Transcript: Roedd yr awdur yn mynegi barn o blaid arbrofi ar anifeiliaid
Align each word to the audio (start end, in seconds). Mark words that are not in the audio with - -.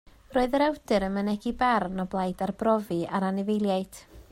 Roedd 0.35 0.55
yr 0.59 0.63
awdur 0.67 1.05
yn 1.07 1.13
mynegi 1.17 1.53
barn 1.59 2.05
o 2.05 2.07
blaid 2.15 2.43
arbrofi 2.47 3.01
ar 3.19 3.29
anifeiliaid 3.31 4.05